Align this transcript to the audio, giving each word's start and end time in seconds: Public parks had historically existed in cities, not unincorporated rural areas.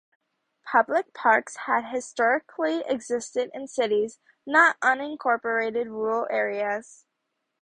Public 0.65 1.13
parks 1.13 1.55
had 1.67 1.91
historically 1.91 2.79
existed 2.87 3.51
in 3.53 3.67
cities, 3.67 4.17
not 4.47 4.79
unincorporated 4.79 5.89
rural 5.91 6.25
areas. 6.31 7.05